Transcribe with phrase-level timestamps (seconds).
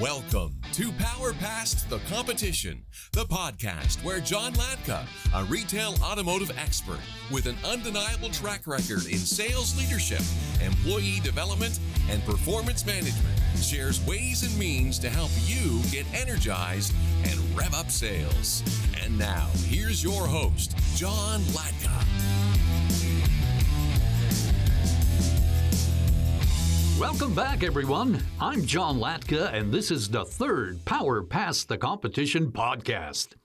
[0.00, 7.00] Welcome to Power Past the Competition, the podcast where John Latka, a retail automotive expert
[7.30, 10.22] with an undeniable track record in sales leadership,
[10.64, 16.94] employee development, and performance management, shares ways and means to help you get energized
[17.24, 18.62] and rev up sales.
[19.04, 22.49] And now, here's your host, John Latka.
[27.00, 28.22] Welcome back, everyone.
[28.38, 33.36] I'm John Latka, and this is the third Power Past the Competition podcast.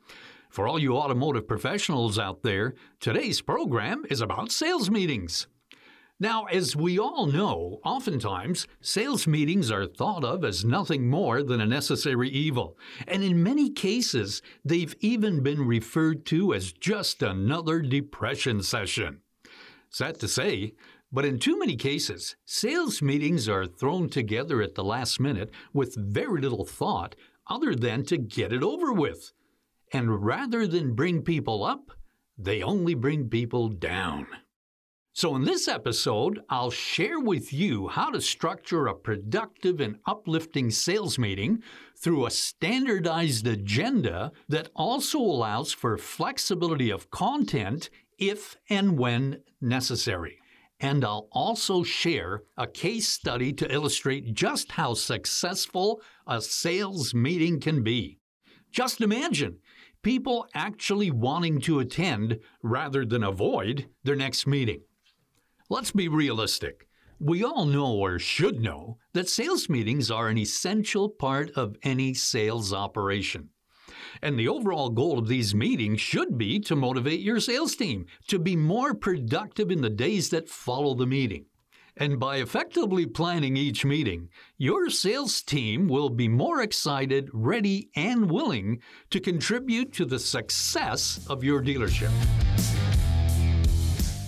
[0.50, 5.48] For all you automotive professionals out there, today's program is about sales meetings.
[6.20, 11.62] Now, as we all know, oftentimes sales meetings are thought of as nothing more than
[11.62, 17.80] a necessary evil, and in many cases, they've even been referred to as just another
[17.82, 19.22] depression session.
[19.90, 20.74] Sad to say,
[21.12, 25.96] but in too many cases, sales meetings are thrown together at the last minute with
[25.96, 27.16] very little thought
[27.48, 29.32] other than to get it over with.
[29.94, 31.92] And rather than bring people up,
[32.38, 34.28] they only bring people down.
[35.14, 40.70] So, in this episode, I'll share with you how to structure a productive and uplifting
[40.70, 41.64] sales meeting
[41.98, 50.40] through a standardized agenda that also allows for flexibility of content if and when necessary
[50.80, 57.60] and I'll also share a case study to illustrate just how successful a sales meeting
[57.60, 58.20] can be.
[58.72, 59.60] Just imagine
[60.04, 64.82] people actually wanting to attend rather than avoid their next meeting.
[65.70, 66.88] Let's be realistic.
[67.20, 72.14] We all know or should know that sales meetings are an essential part of any
[72.14, 73.50] sales operation.
[74.22, 78.40] And the overall goal of these meetings should be to motivate your sales team to
[78.40, 81.46] be more productive in the days that follow the meeting.
[81.98, 84.28] And by effectively planning each meeting,
[84.58, 88.82] your sales team will be more excited, ready, and willing
[89.12, 92.12] to contribute to the success of your dealership.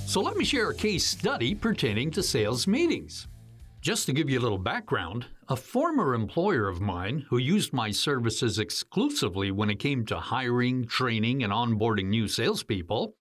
[0.06, 3.28] So let me share a case study pertaining to sales meetings.
[3.82, 7.90] Just to give you a little background, a former employer of mine who used my
[7.90, 13.16] services exclusively when it came to hiring, training, and onboarding new salespeople,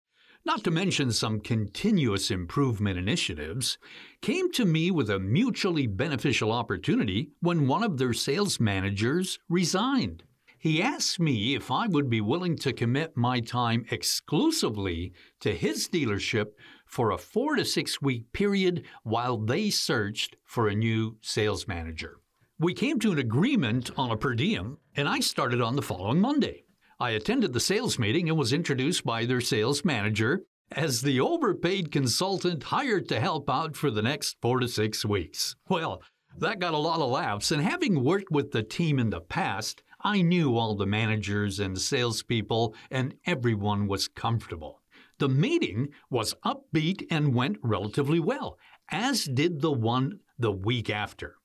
[0.45, 3.79] not to mention some continuous improvement initiatives,
[4.23, 10.25] came to me with a mutually beneficial opportunity when one of their sales managers resigned.
[10.59, 15.89] He asked me if I would be willing to commit my time exclusively to his
[15.89, 16.47] dealership
[16.87, 22.21] for a four to six week period while they searched for a new sales manager.
[22.59, 26.21] We came to an agreement on a per diem, and I started on the following
[26.21, 26.65] Monday.
[26.99, 31.93] I attended the sales meeting and was introduced by their sales manager as the overpaid
[31.93, 35.55] consultant hired to help out for the next four to six weeks.
[35.69, 36.03] Well,
[36.39, 39.83] that got a lot of laughs, and having worked with the team in the past,
[40.01, 44.83] I knew all the managers and salespeople, and everyone was comfortable.
[45.19, 48.59] The meeting was upbeat and went relatively well,
[48.91, 51.37] as did the one the week after.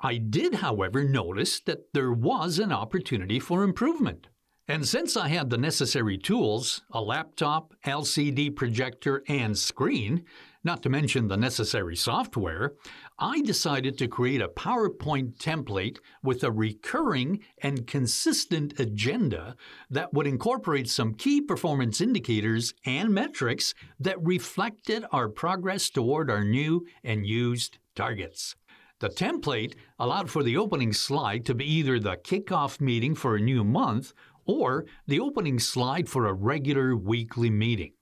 [0.00, 4.28] I did, however, notice that there was an opportunity for improvement.
[4.68, 10.24] And since I had the necessary tools a laptop, LCD projector, and screen
[10.62, 12.74] not to mention the necessary software,
[13.20, 19.56] I decided to create a PowerPoint template with a recurring and consistent agenda
[19.90, 26.44] that would incorporate some key performance indicators and metrics that reflected our progress toward our
[26.44, 28.54] new and used targets.
[29.00, 33.40] The template allowed for the opening slide to be either the kickoff meeting for a
[33.40, 34.12] new month
[34.46, 37.94] or the opening slide for a regular weekly meeting.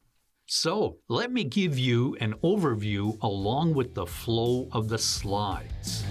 [0.49, 6.05] So, let me give you an overview along with the flow of the slides.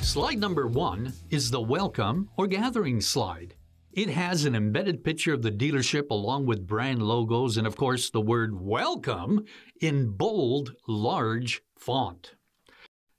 [0.00, 3.56] Slide number one is the welcome or gathering slide.
[3.92, 8.08] It has an embedded picture of the dealership along with brand logos and, of course,
[8.08, 9.44] the word welcome
[9.82, 12.36] in bold, large font.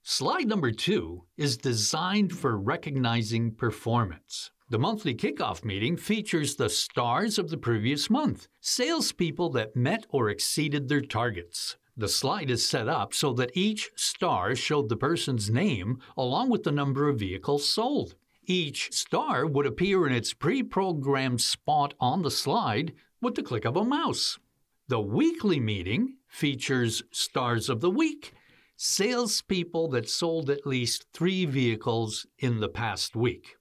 [0.01, 4.49] Slide number two is designed for recognizing performance.
[4.67, 10.27] The monthly kickoff meeting features the stars of the previous month, salespeople that met or
[10.27, 11.77] exceeded their targets.
[11.95, 16.63] The slide is set up so that each star showed the person's name along with
[16.63, 18.15] the number of vehicles sold.
[18.47, 23.65] Each star would appear in its pre programmed spot on the slide with the click
[23.65, 24.39] of a mouse.
[24.87, 28.33] The weekly meeting features stars of the week,
[28.77, 33.57] salespeople that sold at least three vehicles in the past week.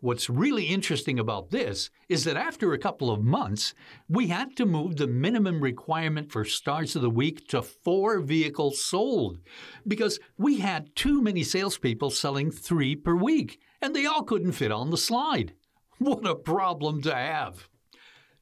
[0.00, 3.74] What's really interesting about this is that after a couple of months,
[4.08, 8.82] we had to move the minimum requirement for stars of the week to four vehicles
[8.84, 9.38] sold
[9.86, 14.72] because we had too many salespeople selling three per week, and they all couldn't fit
[14.72, 15.54] on the slide.
[15.98, 17.68] What a problem to have!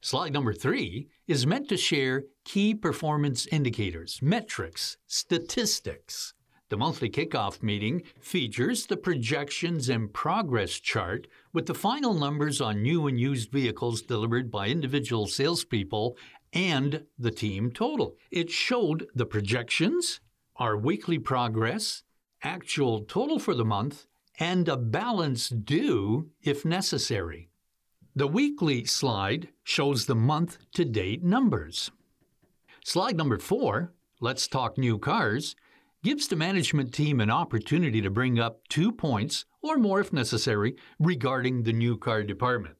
[0.01, 6.33] Slide number three is meant to share key performance indicators, metrics, statistics.
[6.73, 12.81] The monthly kickoff meeting features the projections and progress chart with the final numbers on
[12.81, 16.17] new and used vehicles delivered by individual salespeople
[16.51, 18.15] and the team total.
[18.31, 20.19] It showed the projections,
[20.55, 22.01] our weekly progress,
[22.41, 24.07] actual total for the month,
[24.39, 27.49] and a balance due if necessary.
[28.15, 31.91] The weekly slide shows the month to date numbers.
[32.83, 35.55] Slide number four, Let's Talk New Cars,
[36.03, 40.75] gives the management team an opportunity to bring up two points or more if necessary
[40.99, 42.75] regarding the new car department.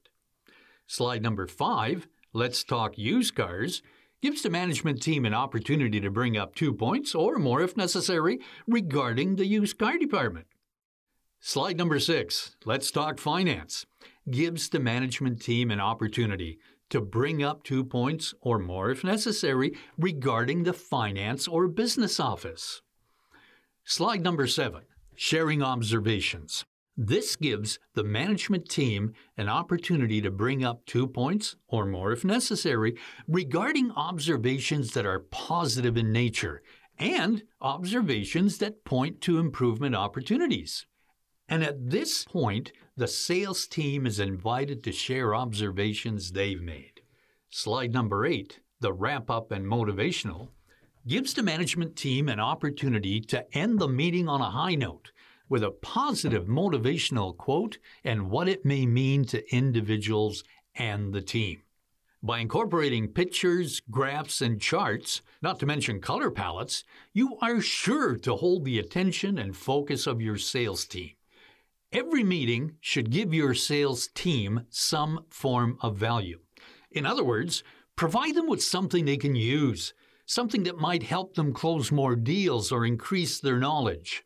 [0.86, 3.82] Slide number five, Let's Talk Used Cars,
[4.20, 8.40] gives the management team an opportunity to bring up two points or more if necessary
[8.66, 10.46] regarding the used car department.
[11.40, 13.86] Slide number six, Let's Talk Finance,
[14.30, 16.58] gives the management team an opportunity
[16.90, 22.82] to bring up two points or more if necessary regarding the finance or business office.
[23.86, 24.84] Slide number seven
[25.14, 26.64] sharing observations.
[26.96, 32.24] This gives the management team an opportunity to bring up two points or more if
[32.24, 32.96] necessary
[33.28, 36.62] regarding observations that are positive in nature
[36.98, 40.86] and observations that point to improvement opportunities.
[41.46, 47.02] And at this point, the sales team is invited to share observations they've made.
[47.50, 50.48] Slide number eight, the wrap up and motivational
[51.06, 55.12] gives the management team an opportunity to end the meeting on a high note
[55.48, 60.42] with a positive motivational quote and what it may mean to individuals
[60.74, 61.60] and the team.
[62.22, 68.36] By incorporating pictures, graphs, and charts, not to mention color palettes, you are sure to
[68.36, 71.10] hold the attention and focus of your sales team.
[71.92, 76.40] Every meeting should give your sales team some form of value.
[76.90, 77.62] In other words,
[77.94, 79.92] provide them with something they can use
[80.26, 84.24] something that might help them close more deals or increase their knowledge.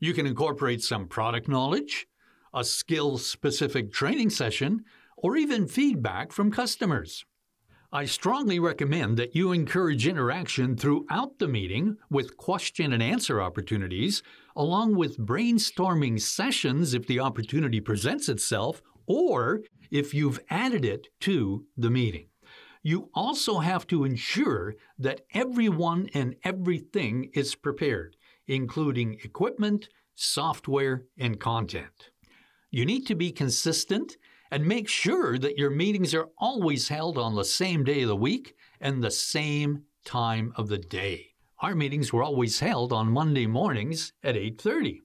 [0.00, 2.06] You can incorporate some product knowledge,
[2.52, 4.84] a skill specific training session,
[5.16, 7.24] or even feedback from customers.
[7.92, 14.22] I strongly recommend that you encourage interaction throughout the meeting with question and answer opportunities,
[14.56, 19.62] along with brainstorming sessions if the opportunity presents itself, or
[19.92, 22.26] if you've added it to the meeting
[22.84, 28.14] you also have to ensure that everyone and everything is prepared,
[28.46, 32.10] including equipment, software, and content.
[32.70, 34.18] You need to be consistent
[34.50, 38.16] and make sure that your meetings are always held on the same day of the
[38.16, 41.30] week and the same time of the day.
[41.60, 45.00] Our meetings were always held on Monday mornings at 8:30.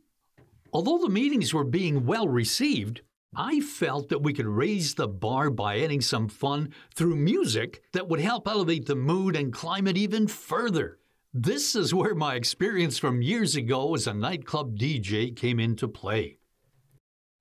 [0.74, 3.04] Although the meetings were being well received,
[3.36, 8.08] I felt that we could raise the bar by adding some fun through music that
[8.08, 10.98] would help elevate the mood and climate even further.
[11.32, 16.38] This is where my experience from years ago as a nightclub DJ came into play.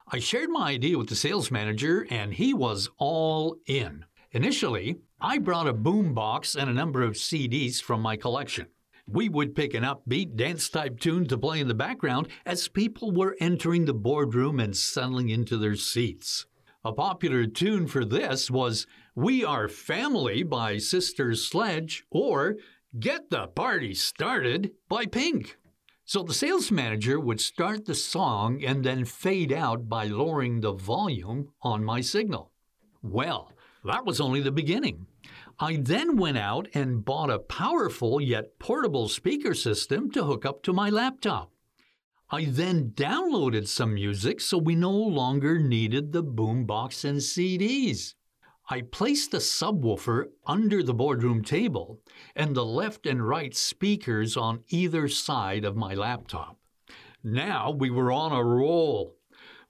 [0.07, 4.05] I shared my idea with the sales manager, and he was all in.
[4.33, 8.67] Initially, I brought a boombox and a number of CDs from my collection
[9.11, 13.11] we would pick an upbeat dance type tune to play in the background as people
[13.11, 16.47] were entering the boardroom and settling into their seats.
[16.85, 22.57] A popular tune for this was We Are Family by Sister Sledge or
[22.99, 25.57] Get the Party Started by Pink.
[26.05, 30.73] So the sales manager would start the song and then fade out by lowering the
[30.73, 32.53] volume on my signal.
[33.03, 33.53] Well,
[33.85, 35.07] that was only the beginning.
[35.61, 40.63] I then went out and bought a powerful yet portable speaker system to hook up
[40.63, 41.51] to my laptop.
[42.31, 48.15] I then downloaded some music so we no longer needed the boombox and CDs.
[48.71, 51.99] I placed the subwoofer under the boardroom table
[52.37, 56.59] and the left and right speakers on either side of my laptop.
[57.25, 59.18] Now we were on a roll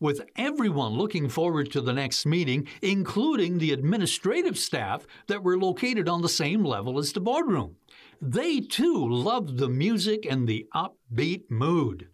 [0.00, 6.09] with everyone looking forward to the next meeting, including the administrative staff that were located
[6.09, 7.76] on the same level as the boardroom.
[8.21, 12.09] They too loved the music and the upbeat mood.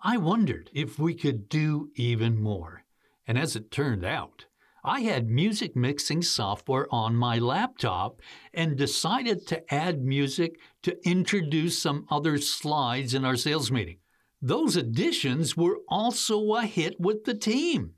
[0.00, 2.84] I wondered if we could do even more.
[3.26, 4.44] And as it turned out,
[4.84, 8.20] I had music mixing software on my laptop
[8.52, 13.96] and decided to add music to introduce some other slides in our sales meeting.
[14.44, 17.94] Those additions were also a hit with the team.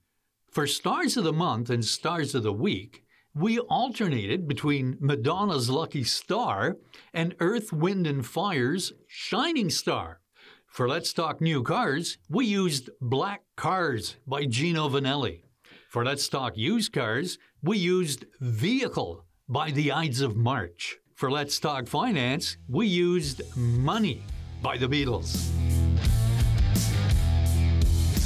[0.48, 3.02] For Stars of the Month and Stars of the Week,
[3.34, 6.76] we alternated between Madonna's Lucky Star
[7.12, 10.20] and Earth, Wind, and Fire's Shining Star.
[10.68, 15.42] For Let's Talk New Cars, we used Black Cars by Gino Vannelli.
[15.90, 20.98] For Let's Talk Used Cars, we used Vehicle by the Ides of March.
[21.16, 24.22] For Let's Talk Finance, we used Money
[24.62, 25.50] by the Beatles.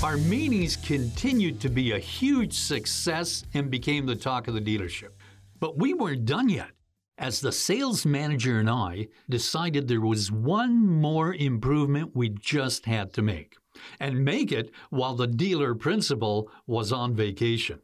[0.02, 5.10] Our meetings continued to be a huge success and became the talk of the dealership.
[5.58, 6.70] But we weren't done yet,
[7.18, 13.12] as the sales manager and I decided there was one more improvement we just had
[13.12, 13.56] to make,
[14.00, 17.80] and make it while the dealer principal was on vacation.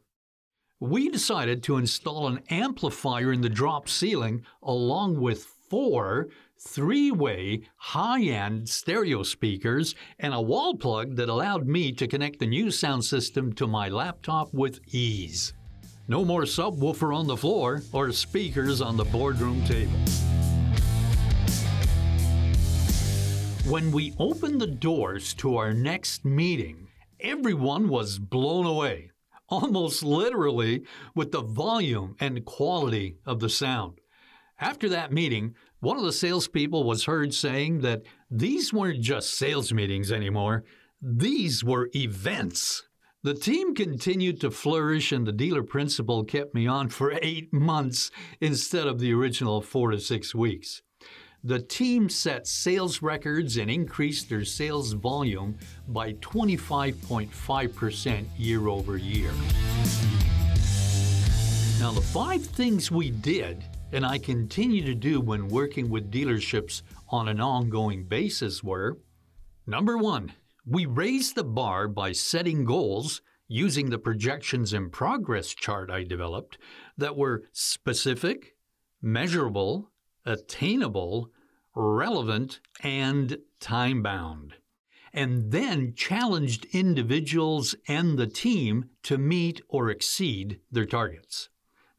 [0.79, 7.61] We decided to install an amplifier in the drop ceiling along with four three way,
[7.77, 12.71] high end stereo speakers, and a wall plug that allowed me to connect the new
[12.71, 15.53] sound system to my laptop with ease.
[16.07, 19.99] No more subwoofer on the floor or speakers on the boardroom table.
[23.69, 26.87] When we opened the doors to our next meeting,
[27.19, 29.11] everyone was blown away,
[29.49, 33.99] almost literally, with the volume and quality of the sound.
[34.59, 39.71] After that meeting, one of the salespeople was heard saying that these weren't just sales
[39.71, 40.63] meetings anymore,
[41.01, 42.83] these were events.
[43.23, 48.09] The team continued to flourish, and the dealer principal kept me on for eight months
[48.41, 50.81] instead of the original four to six weeks.
[51.43, 59.31] The team set sales records and increased their sales volume by 25.5% year over year.
[61.79, 66.81] Now, the five things we did and I continue to do when working with dealerships
[67.09, 68.97] on an ongoing basis were
[69.65, 70.33] number one,
[70.65, 76.57] we raised the bar by setting goals using the projections and progress chart I developed
[76.97, 78.55] that were specific,
[79.01, 79.91] measurable,
[80.25, 81.31] attainable,
[81.73, 84.55] relevant, and time bound.
[85.13, 91.49] And then challenged individuals and the team to meet or exceed their targets.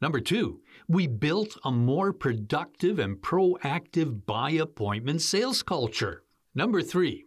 [0.01, 6.23] Number two, we built a more productive and proactive by appointment sales culture.
[6.55, 7.25] Number three,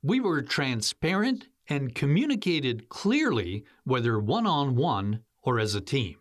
[0.00, 6.18] we were transparent and communicated clearly, whether one on one or as a team.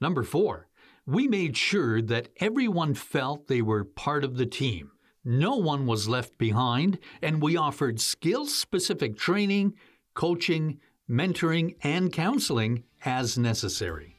[0.00, 0.66] Number four,
[1.06, 4.90] we made sure that everyone felt they were part of the team.
[5.24, 9.74] No one was left behind, and we offered skill specific training,
[10.14, 14.17] coaching, mentoring, and counseling as necessary.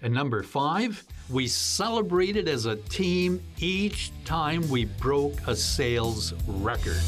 [0.00, 7.00] And number five, we celebrated as a team each time we broke a sales record.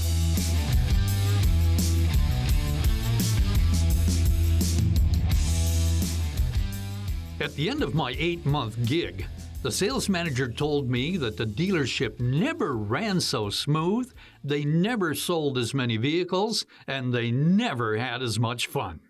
[7.41, 9.25] At the end of my eight month gig,
[9.63, 15.57] the sales manager told me that the dealership never ran so smooth, they never sold
[15.59, 19.01] as many vehicles, and they never had as much fun.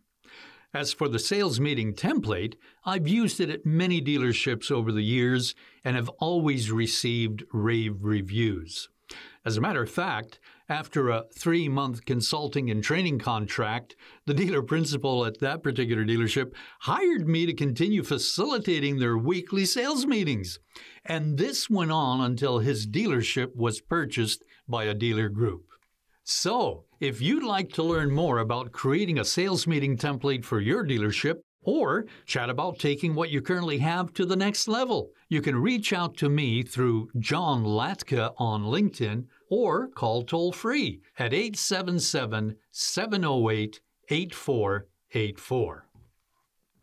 [0.73, 5.57] As for the sales meeting template, I've used it at many dealerships over the years
[5.85, 8.89] and have always received rave reviews.
[9.45, 13.97] As a matter of fact, after a three month consulting and training contract,
[14.27, 20.07] the dealer principal at that particular dealership hired me to continue facilitating their weekly sales
[20.07, 20.61] meetings.
[21.05, 25.70] And this went on until his dealership was purchased by a dealer group.
[26.31, 30.87] So, if you'd like to learn more about creating a sales meeting template for your
[30.87, 35.57] dealership, or chat about taking what you currently have to the next level, you can
[35.57, 42.57] reach out to me through John Latka on LinkedIn or call toll free at 877
[42.71, 45.87] 708 8484.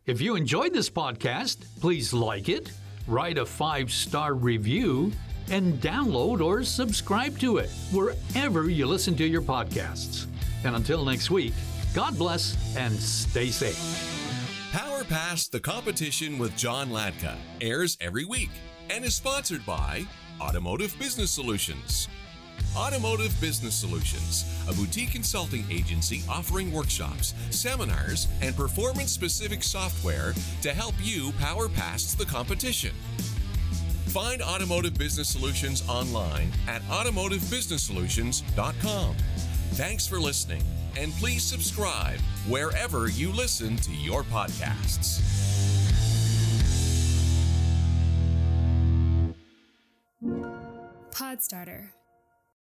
[0.04, 2.70] If you enjoyed this podcast, please like it,
[3.06, 5.10] write a five star review,
[5.50, 10.26] and download or subscribe to it wherever you listen to your podcasts.
[10.64, 11.54] And until next week,
[11.94, 14.14] God bless and stay safe.
[14.72, 18.50] Power Past the Competition with John Latka airs every week
[18.90, 20.06] and is sponsored by
[20.40, 22.08] Automotive Business Solutions.
[22.76, 30.72] Automotive Business Solutions, a boutique consulting agency offering workshops, seminars, and performance specific software to
[30.72, 32.92] help you power past the competition.
[34.08, 39.16] Find Automotive Business Solutions online at automotivebusinesssolutions.com.
[39.72, 40.62] Thanks for listening,
[40.98, 45.20] and please subscribe wherever you listen to your podcasts.
[51.10, 51.88] Podstarter